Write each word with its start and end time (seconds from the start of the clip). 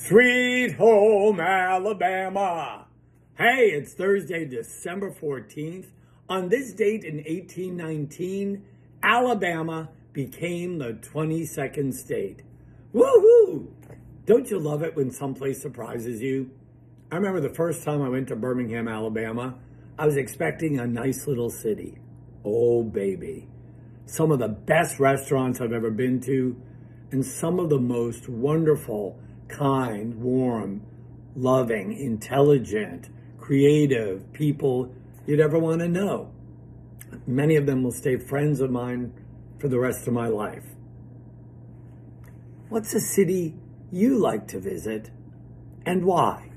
Sweet 0.00 0.76
home 0.76 1.40
Alabama. 1.40 2.86
Hey, 3.36 3.72
it's 3.72 3.94
Thursday, 3.94 4.44
December 4.44 5.10
14th. 5.10 5.86
On 6.28 6.48
this 6.48 6.72
date 6.72 7.02
in 7.02 7.16
1819, 7.16 8.64
Alabama 9.02 9.88
became 10.12 10.78
the 10.78 10.92
22nd 10.92 11.92
state. 11.92 12.42
Woohoo! 12.94 13.66
Don't 14.24 14.48
you 14.48 14.60
love 14.60 14.84
it 14.84 14.94
when 14.94 15.10
someplace 15.10 15.60
surprises 15.60 16.22
you? 16.22 16.52
I 17.10 17.16
remember 17.16 17.40
the 17.40 17.54
first 17.54 17.82
time 17.82 18.00
I 18.00 18.08
went 18.08 18.28
to 18.28 18.36
Birmingham, 18.36 18.86
Alabama, 18.86 19.58
I 19.98 20.06
was 20.06 20.16
expecting 20.16 20.78
a 20.78 20.86
nice 20.86 21.26
little 21.26 21.50
city. 21.50 21.98
Oh, 22.44 22.84
baby. 22.84 23.48
Some 24.06 24.30
of 24.30 24.38
the 24.38 24.48
best 24.48 25.00
restaurants 25.00 25.60
I've 25.60 25.72
ever 25.72 25.90
been 25.90 26.20
to, 26.20 26.56
and 27.10 27.26
some 27.26 27.58
of 27.58 27.68
the 27.68 27.80
most 27.80 28.28
wonderful, 28.28 29.18
kind, 29.48 30.14
warm, 30.16 30.82
loving, 31.34 31.92
intelligent, 31.92 33.08
creative 33.38 34.32
people 34.32 34.94
you'd 35.26 35.40
ever 35.40 35.58
want 35.58 35.80
to 35.80 35.88
know. 35.88 36.30
Many 37.26 37.56
of 37.56 37.66
them 37.66 37.82
will 37.82 37.92
stay 37.92 38.16
friends 38.16 38.60
of 38.60 38.70
mine 38.70 39.12
for 39.58 39.68
the 39.68 39.78
rest 39.78 40.06
of 40.06 40.12
my 40.12 40.28
life. 40.28 40.64
What's 42.68 42.94
a 42.94 43.00
city 43.00 43.54
you 43.90 44.18
like 44.18 44.46
to 44.48 44.60
visit 44.60 45.10
and 45.86 46.04
why? 46.04 46.47